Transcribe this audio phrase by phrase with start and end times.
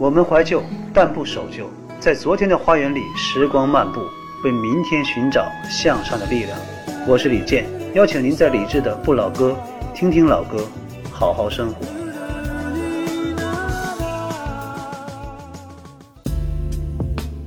[0.00, 0.62] 我们怀旧，
[0.94, 1.68] 但不守旧，
[2.00, 4.00] 在昨天的花园里，时光漫步，
[4.42, 6.58] 为明天寻找向上的力量。
[7.06, 9.54] 我是李健，邀请您在理智的不老歌，
[9.94, 10.66] 听听老歌，
[11.12, 11.86] 好好生活。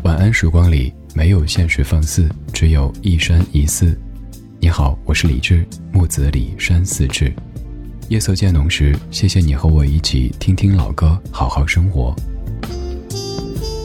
[0.04, 3.98] 晚安，时光里没有现实放肆，只有一山一寺。
[4.60, 7.34] 你好，我是李志，木子李山寺志。
[8.10, 12.16] 夜色渐浓时，谢谢你和我一起听听老歌，好好生活。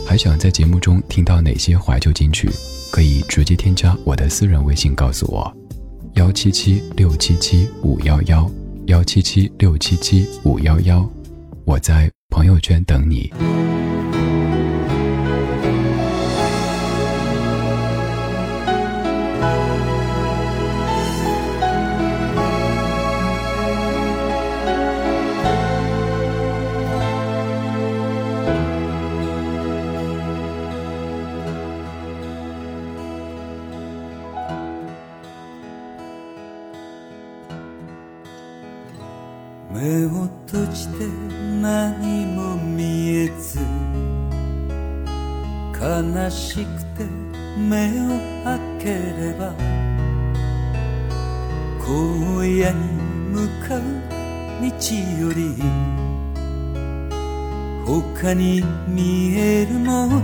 [0.09, 2.49] 还想在节目中听到哪些怀旧金曲？
[2.91, 5.55] 可以直接添加我的私人微信告诉我：
[6.15, 8.51] 幺七七六七七五幺幺
[8.87, 11.07] 幺七七六七七五幺幺，
[11.67, 13.31] 我在朋友圈等你。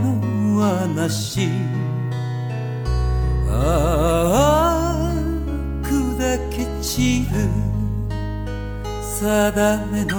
[0.05, 1.49] のはなし
[3.49, 5.15] ああ
[5.83, 7.49] 砕け散る
[9.01, 10.17] 定めの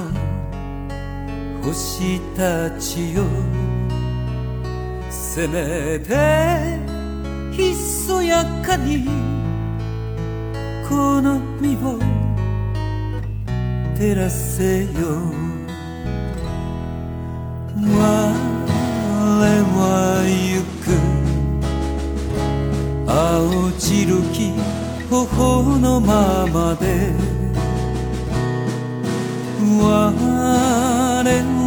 [1.62, 3.24] 星たちよ
[5.10, 6.80] せめて
[7.52, 9.06] ひそやかに
[10.90, 12.00] この身を
[13.98, 15.36] 照らせよ。
[19.38, 19.42] 我
[19.78, 20.96] は行く。
[23.08, 24.38] 青白き
[25.10, 27.14] 頬のままで。
[29.82, 30.36] 我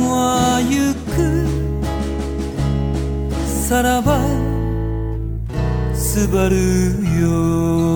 [0.08, 1.16] は行く。
[3.44, 4.18] さらば
[5.94, 6.56] すばる
[7.20, 7.87] よ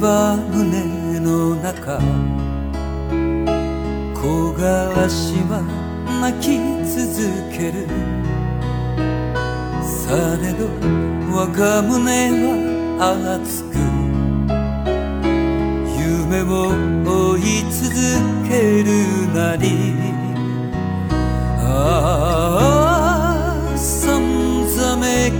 [0.00, 1.98] ば胸の中。
[4.14, 4.20] 木
[4.56, 5.60] 枯らしは
[6.22, 6.56] 泣き
[6.88, 6.98] 続
[7.52, 7.86] ける。
[9.84, 10.68] されど
[11.30, 12.30] 我が胸
[12.98, 13.02] は
[13.36, 13.76] 熱く。
[15.98, 16.72] 夢を
[17.04, 17.40] 追い
[17.70, 17.84] 続
[18.48, 18.88] ける
[19.34, 19.64] なり。
[21.62, 21.68] あ
[23.68, 25.34] あさんざめく。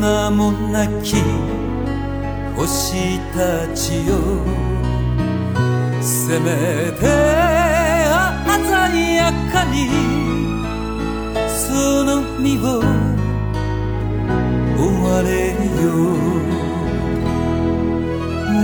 [0.00, 1.16] 名もなき
[2.58, 4.16] 星たちよ
[6.00, 7.06] せめて
[8.90, 9.88] 鮮やかに
[11.48, 12.82] その身を
[14.76, 15.86] 追われよ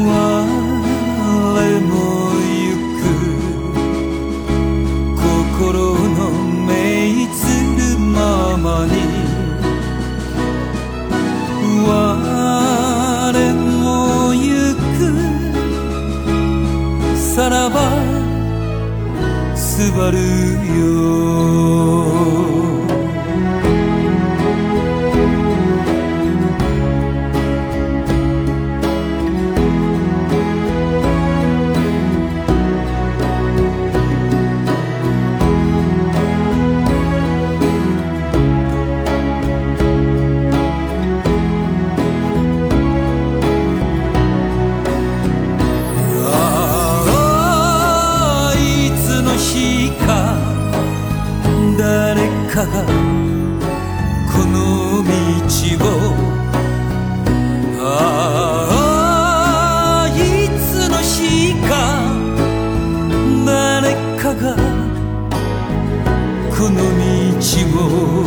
[0.06, 2.23] 我も
[17.70, 21.93] ばすばるよ。
[66.64, 68.24] 그놈이 지고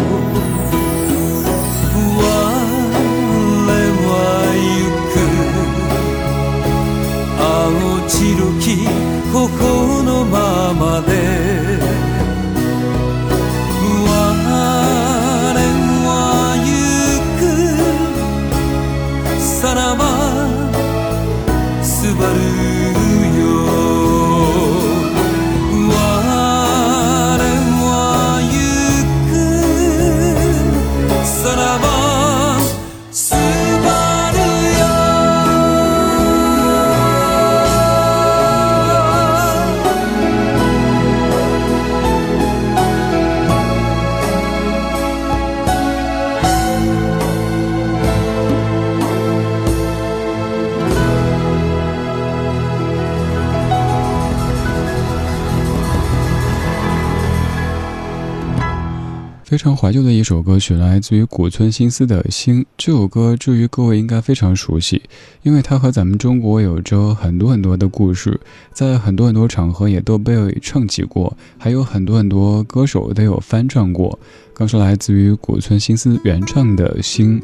[59.48, 62.64] 非常怀旧的一首歌曲，来自于古村新司的《心》。
[62.78, 65.02] 这首歌，至于各位应该非常熟悉，
[65.42, 68.38] 因为它和咱们中国有着很多很多的故事，
[68.74, 74.20] 在很多很多场合也都被唱起过，还有很多很多歌手都有翻唱过。
[74.54, 77.42] 刚是来自于古村新司原唱的《心》。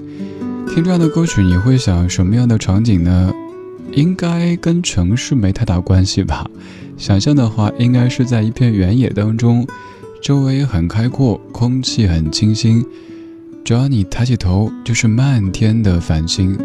[0.74, 3.32] 听这样的歌曲，你会想什么样的场景呢？
[3.94, 6.46] 应该跟城市没太大关系吧？
[6.98, 9.66] 想象的话，应该是在一片原野当中。
[10.24, 12.81] 周围很开阔，空气很清新，
[13.62, 16.58] 只要你抬起头，就是漫天的繁星。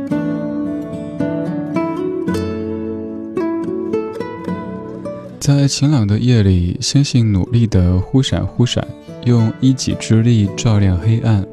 [5.40, 8.86] 在晴朗的夜里，星星努力地忽闪忽闪，
[9.24, 11.44] 用一己之力照亮黑暗，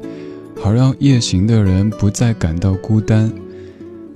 [0.62, 3.32] 好让夜行的人不再感到孤单。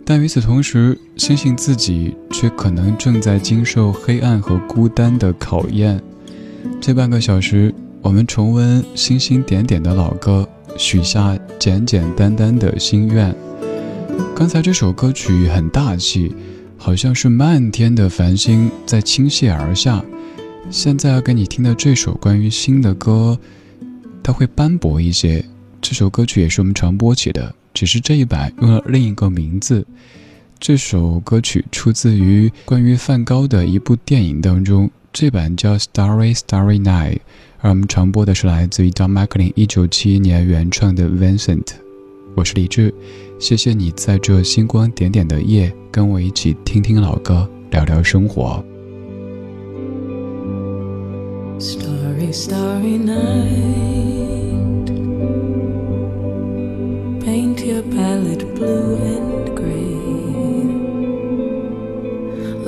[0.05, 6.01] 但与此同时，星星自己却可能正在经受黑暗和孤单的考验。
[6.81, 13.35] 这半个小时，我们重温星星点点的老歌，许下简简单单的心愿。
[14.35, 16.35] 刚才这首歌曲很大气，
[16.77, 20.03] 好像是漫天的繁星在倾泻而下。
[20.71, 23.39] 现在要给你听的这首关于星的歌，
[24.23, 25.45] 它会斑驳一些。
[25.83, 29.87] 这首歌曲也是我们传播起的，只是这一版用了另一个名字。
[30.61, 34.91] 这首歌曲出自于关于梵高的一部电影当中。
[35.11, 37.15] 这版叫《Starry Starry Night》，
[37.61, 41.65] 而我们传播的是来自于 Don McLean 一九七一年原创的《Vincent》。
[42.37, 42.93] 我是李志，
[43.39, 48.63] 谢谢你在这星光点点的夜跟我一起听听老歌，聊聊生活。
[51.59, 53.17] Starry Starry Night,
[57.25, 59.60] paint your palette blue and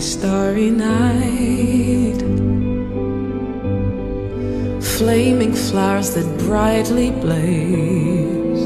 [0.00, 2.20] starry night.
[4.96, 8.62] Flaming flowers that brightly blaze.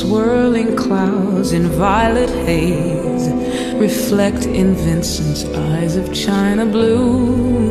[0.00, 3.30] Swirling clouds in violet haze
[3.80, 7.70] reflect in Vincent's eyes of china blue.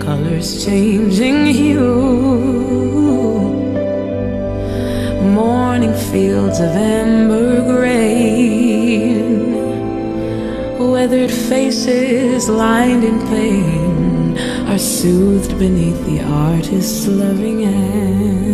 [0.00, 1.82] Colors changing hue.
[5.34, 8.37] Morning fields of amber grain
[10.98, 14.36] weathered faces lined in pain
[14.66, 18.50] are soothed beneath the artist's loving hand.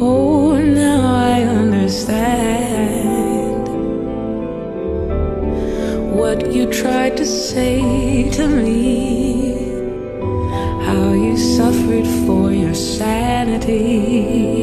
[0.00, 1.00] Oh, now
[1.34, 2.08] I understand
[6.18, 9.68] what you tried to say to me.
[10.86, 14.53] How you suffered for your sanity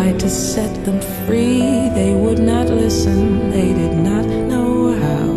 [0.00, 1.90] tried to set them free.
[2.00, 5.28] They would not listen, they did not know how.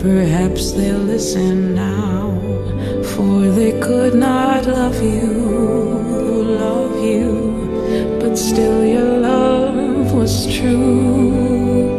[0.00, 2.40] Perhaps they'll listen now,
[3.12, 5.28] for they could not love you,
[6.64, 11.90] love you, but still your love was true.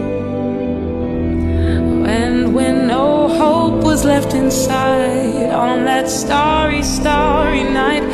[2.19, 8.05] And when no hope was left inside on that starry, starry night,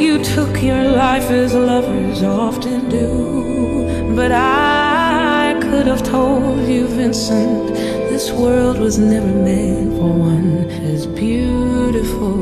[0.00, 4.14] you took your life as lovers often do.
[4.16, 7.68] But I could have told you, Vincent,
[8.08, 12.40] this world was never meant for one as beautiful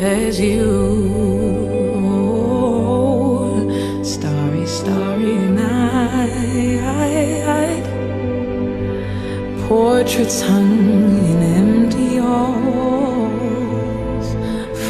[0.00, 1.16] as you.
[4.04, 5.88] Starry, starry night.
[9.66, 11.17] Portraits hung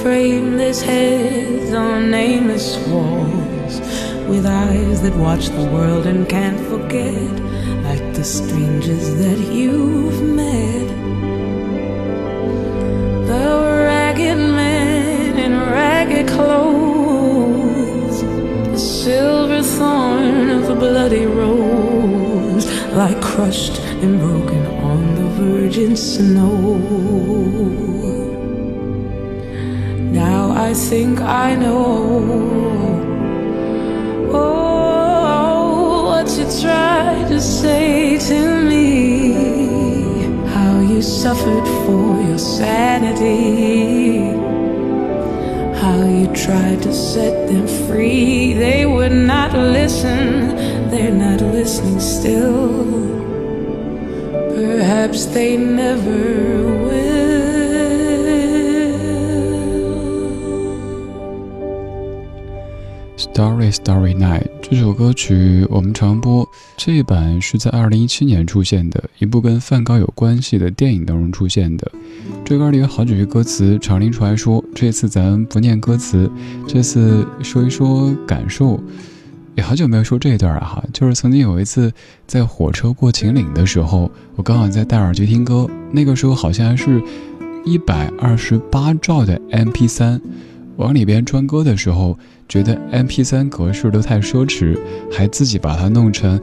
[0.09, 3.75] frameless heads on nameless walls
[4.31, 7.31] with eyes that watch the world and can't forget
[7.89, 10.89] like the strangers that you've met.
[13.31, 13.49] The
[13.87, 18.23] ragged man in ragged clothes
[18.73, 26.79] the silver thorn of a bloody rose like crushed and broken on the virgin snow.
[30.59, 32.19] I think I know.
[34.33, 38.89] Oh, what you tried to say to me.
[40.49, 44.31] How you suffered for your sanity.
[45.81, 48.53] How you tried to set them free.
[48.53, 50.57] They would not listen.
[50.91, 52.83] They're not listening still.
[54.57, 56.19] Perhaps they never
[56.85, 57.18] will.
[63.39, 66.45] Story Story Night 这首歌曲我们常播，
[66.77, 71.89] 这一版是在二零一七年出现的一部跟梵高有关系的电影当中出现的。
[72.45, 74.65] 这歌里有好几句歌词，常拎出来说。
[74.75, 76.29] 这次咱不念歌词，
[76.67, 78.83] 这次说一说感受。
[79.55, 81.93] 也好久没有说这一段了哈，就是曾经有一次
[82.27, 87.01] 在火车过秦岭的时候，我刚好在戴耳机听歌，那个时候好像还是
[87.65, 90.21] 一百二十八兆的 MP3，
[90.79, 92.19] 往里边装歌的时候。
[92.49, 94.75] 觉得 M P 三格式都太奢侈，
[95.13, 96.41] 还自己把它弄成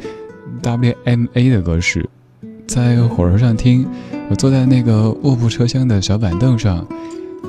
[0.61, 2.07] W M A 的格式，
[2.67, 3.87] 在火车上听，
[4.29, 6.87] 我坐在那个卧铺车厢的小板凳上，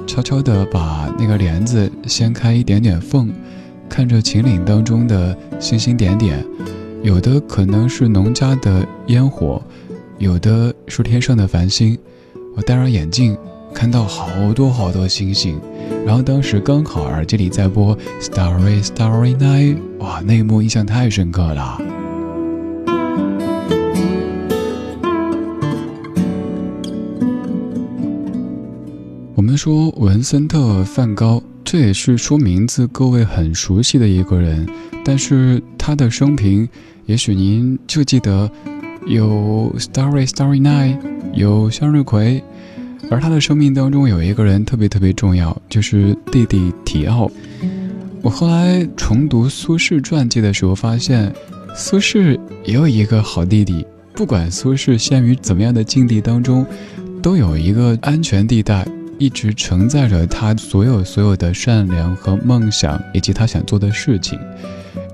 [0.07, 3.31] 悄悄地把那个帘子掀开一点点缝，
[3.91, 6.43] 看着秦岭当中的星星点点，
[7.03, 9.63] 有的可能是农家的烟火，
[10.17, 11.99] 有的是天上的繁星，
[12.57, 13.37] 我戴上眼镜。
[13.77, 15.61] 看到好多好多星星，
[16.07, 21.79] 然后当时刚好耳机里在播《Starry Starry Night》，哇，那一幕印象太深刻了。
[29.35, 34.67] 我们说文森特·梵高，这也是说名字各位很熟悉的一个人，
[35.05, 36.67] 但是他的生平，
[37.05, 38.51] 也许您就记得
[39.07, 40.97] 有《Starry Starry Night》，
[41.35, 42.43] 有向日葵。
[43.11, 47.31] 而他的生命当中有一个人特别特别重要，就是弟弟提奥。
[48.23, 51.33] 我后来重读苏轼传记的时候，发现
[51.75, 53.87] 苏轼也有一个好弟弟。
[54.13, 56.67] 不管苏轼陷于怎么样的境地当中，
[57.23, 58.87] 都有一个安全地带，
[59.19, 64.39] 一直承载着他所有所有的善良和梦想，以及他想做的事情。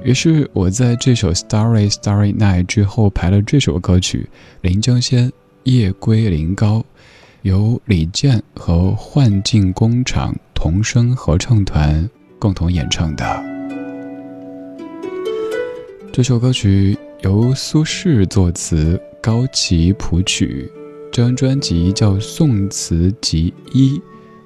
[0.02, 4.28] 于是我在这首《Starry Starry Night》之后排了这首歌曲
[4.62, 5.28] 《临江仙·
[5.64, 6.80] 夜归临皋》。
[7.42, 12.08] 由李健和幻境工厂童声合唱团
[12.38, 13.44] 共同演唱的
[16.12, 20.70] 这首歌曲，由苏轼作词，高崎谱曲。
[21.10, 23.96] 这张专辑叫《宋词集一》，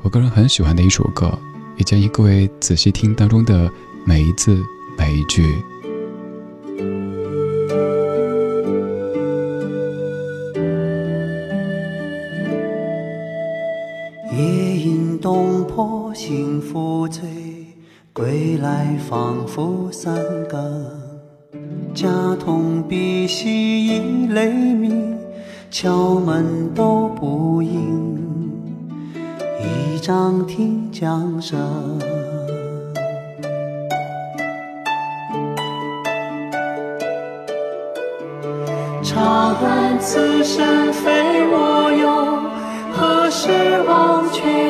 [0.00, 1.38] 我个人很喜欢的一首歌，
[1.76, 3.70] 也建议各位仔细听当中的
[4.06, 4.58] 每一字
[4.96, 5.42] 每一句。
[16.16, 17.28] 幸福醉，
[18.14, 20.14] 归来仿佛三
[20.48, 20.58] 更。
[21.94, 22.08] 家
[22.40, 25.14] 童鼻息已雷鸣，
[25.70, 28.16] 敲门都不应。
[29.60, 31.60] 一张听江声，
[39.02, 42.40] 长恨此生非我有，
[42.90, 43.50] 何时
[43.86, 44.66] 忘却。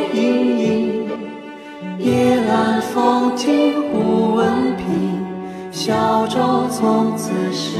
[2.17, 5.23] 夜阑风静忽闻平，
[5.71, 7.77] 小舟从此逝，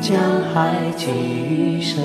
[0.00, 0.18] 江
[0.52, 2.02] 海寄余生。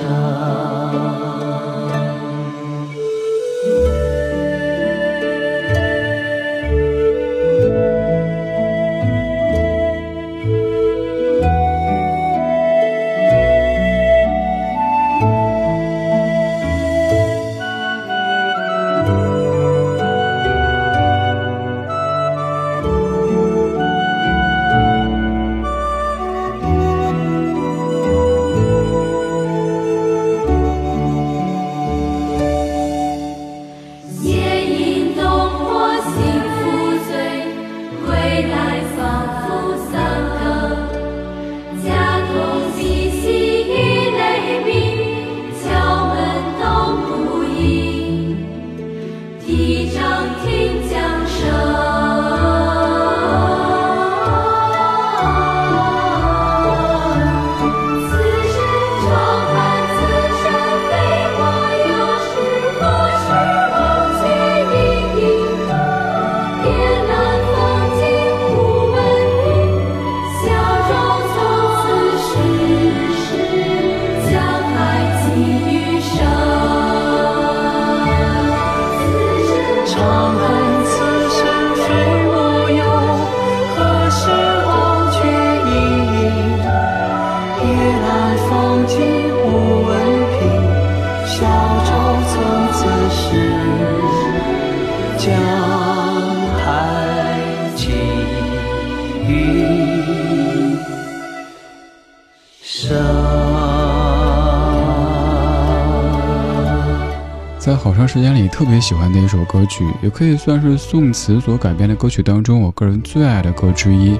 [107.58, 114.18] 在好长时间里特别喜欢的一首歌曲，也可以算是宋词所改编的歌曲当中我个人最爱的歌之一。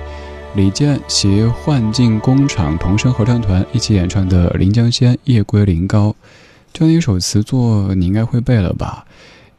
[0.56, 6.10] 李健携幻境工厂童声合唱团一起演唱的《临江仙·夜归临皋》，
[6.70, 9.06] 这样一首词作你应该会背了吧？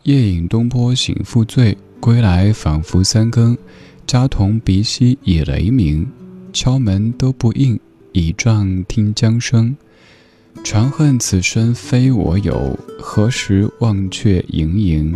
[0.03, 3.57] 夜饮东坡醒复醉，归来仿佛三更。
[4.05, 6.07] 家童鼻息已雷鸣，
[6.53, 7.79] 敲门都不应，
[8.15, 9.75] 倚杖听江声。
[10.63, 15.13] 长恨此身非我有，何时忘却营营？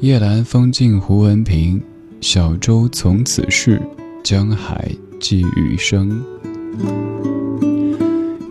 [0.00, 1.80] 夜阑风静胡文平，
[2.20, 3.80] 小舟从此逝，
[4.22, 6.22] 江海寄余生。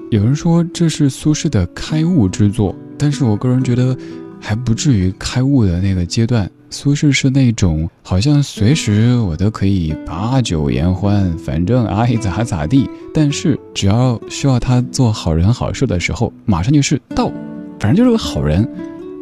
[0.10, 3.96] 有人说这是苏轼的开悟之作，但是我个人觉得
[4.40, 6.50] 还不至于开悟的那个阶段。
[6.74, 12.90] 苏轼是那种好像随时我都可以把酒言欢，反正爱咋咋地。
[13.14, 17.30] 但是只要需要他做好人好事的时候，马上就是到，
[17.78, 18.66] 反正就是个好人，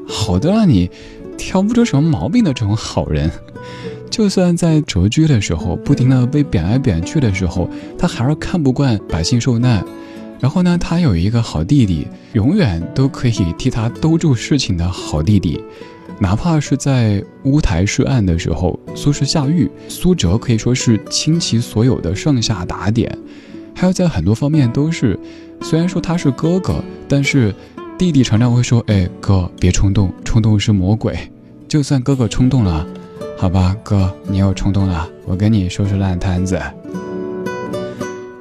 [0.08, 0.88] 好的让你
[1.40, 3.30] 挑不出什么毛病的这种好人。
[4.12, 9.84] 就算在谪居的时候，不停的被贬来贬去的时候，他还是看不惯百姓受难。
[10.40, 15.60] 然后呢，他有一个好弟弟，永远都可以替他兜住事情的好弟弟。
[16.20, 23.18] 哪怕是在乌台诗案的时候，苏轼下狱，苏辙可以说是倾其所有的上下打点，
[23.74, 25.18] 还有在很多方面都是，
[25.62, 27.56] 虽然说他是哥哥，但是
[27.98, 31.18] 弟弟常常会说：“哎，哥，别冲动，冲动是魔鬼。”
[31.70, 32.86] 就算哥哥冲动了，
[33.38, 36.60] 好吧，哥，你又冲动了，我给你收拾烂摊子。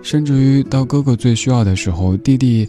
[0.02, 2.68] 甚至于到哥哥最需要的时候，弟弟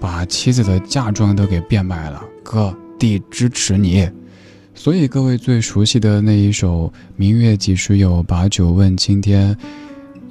[0.00, 4.08] 把妻子的嫁妆都给变卖了，哥，弟支持你。
[4.78, 9.54] 所以各位最熟悉的那一首“明月几时有，把酒问青天”，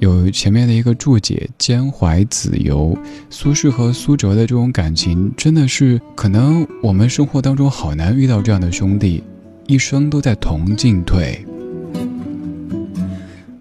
[0.00, 2.96] 有前面的一个注解“兼怀子由”。
[3.28, 9.22] 苏轼和苏辙的这种感情，真的是可能我们生活当中好难遇到这样的兄弟，
[9.66, 11.44] 一生都在同进退。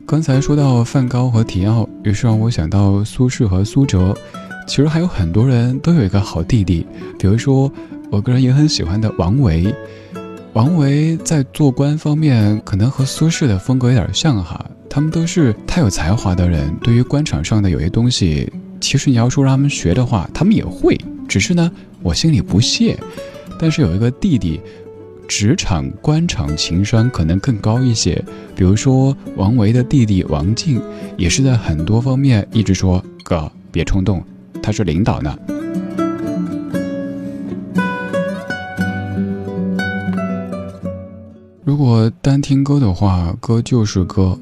[0.06, 4.18] 刚才说到梵高和提奥，于是让我想到苏轼和苏辙。
[4.66, 6.88] 其实还有很多人都有一个好弟弟，
[7.20, 7.70] 比如说
[8.10, 9.76] 我个人也很喜欢的王维。
[10.58, 16.76] 王维在做官方面可能和苏轼的风格有点像哈，他们都是太有才华的人。
[16.82, 22.98] 对于官场上的有些东西，其实你要说让他们学的话，他们也会，只是呢，我心里不屑。
[23.60, 24.60] 但是有一个弟弟，
[25.28, 28.20] 职场官场情商可能更高一些。
[28.56, 30.82] 比如说王维的弟弟王静，
[31.18, 34.24] 也是在很多方面一直说哥别冲动，
[34.64, 35.38] 他是领导呢。
[41.68, 44.40] 如果单听歌的话，歌就是歌；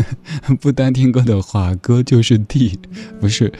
[0.60, 2.78] 不单听歌的话，歌就是地。
[3.18, 3.50] 不是，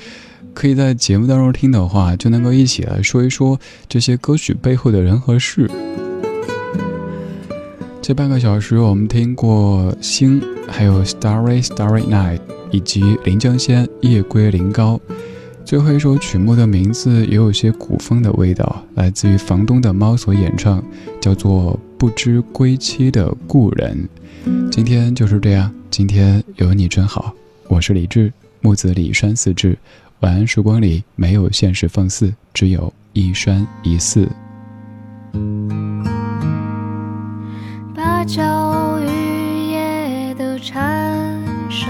[0.52, 5.66] 可以在节目当中听的话，就能够一起来说一说这些歌曲背后的人和事。
[8.02, 12.36] 这半个小时，我们听过《星》，还有《Starry Starry Night》，
[12.70, 15.00] 以及《临江仙·夜归临高》。
[15.64, 20.84] 最后一首曲目的名字也有些古风的味道，来自于房东的猫所演唱，
[21.18, 24.08] 叫做《不知归期的故人》。
[24.70, 27.32] 今天就是这样，今天有你真好。
[27.68, 29.76] 我是李志，木子李山四志。
[30.20, 34.28] 晚安时光里没有现实放肆，只有一山一寺。
[37.94, 41.88] 芭蕉雨夜的蝉声，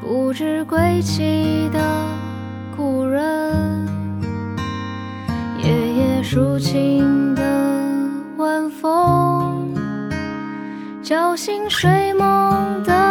[0.00, 2.06] 不知归期的。
[2.76, 3.88] 故人，
[5.62, 7.34] 夜夜抒情
[8.36, 9.74] 晚风，
[11.02, 13.05] 叫醒睡梦的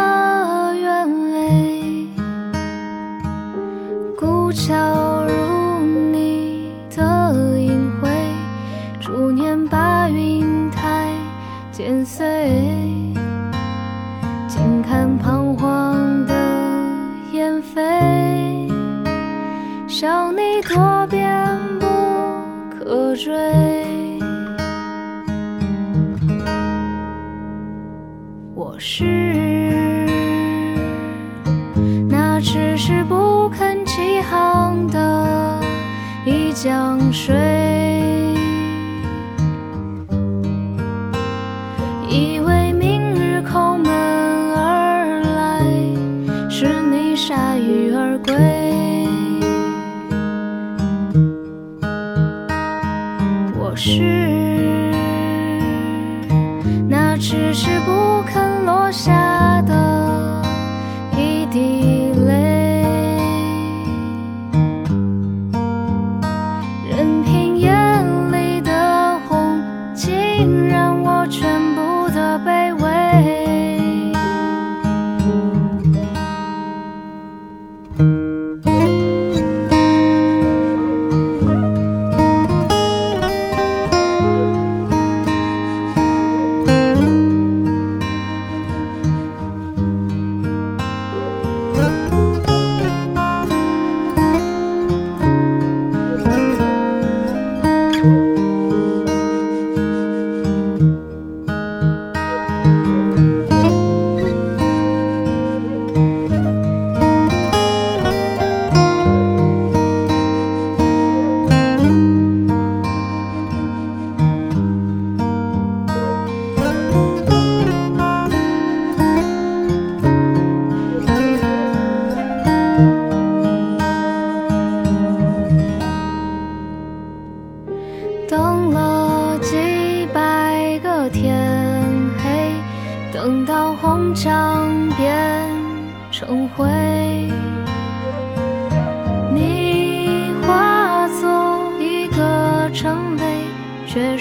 [47.26, 48.85] 铩羽而归。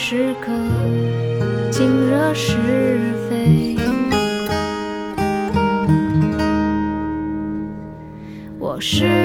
[0.07, 0.51] 却是个
[1.71, 2.53] 尽惹是
[3.27, 3.75] 非。
[8.59, 9.24] 我是